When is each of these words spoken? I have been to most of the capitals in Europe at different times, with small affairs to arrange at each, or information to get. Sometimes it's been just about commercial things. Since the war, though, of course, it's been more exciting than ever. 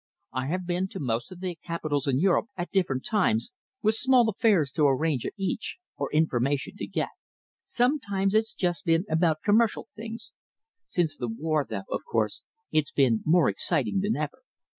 I 0.33 0.47
have 0.47 0.65
been 0.65 0.87
to 0.87 0.99
most 0.99 1.31
of 1.31 1.41
the 1.41 1.53
capitals 1.63 2.07
in 2.07 2.17
Europe 2.17 2.47
at 2.57 2.71
different 2.71 3.05
times, 3.05 3.51
with 3.83 3.93
small 3.93 4.27
affairs 4.29 4.71
to 4.71 4.87
arrange 4.87 5.27
at 5.27 5.33
each, 5.37 5.77
or 5.95 6.11
information 6.11 6.75
to 6.77 6.87
get. 6.87 7.09
Sometimes 7.65 8.33
it's 8.33 8.55
been 8.81 9.01
just 9.05 9.11
about 9.11 9.43
commercial 9.43 9.89
things. 9.95 10.33
Since 10.87 11.17
the 11.17 11.27
war, 11.27 11.67
though, 11.69 11.83
of 11.91 12.01
course, 12.03 12.43
it's 12.71 12.91
been 12.91 13.21
more 13.25 13.47
exciting 13.47 13.99
than 13.99 14.15
ever. 14.15 14.39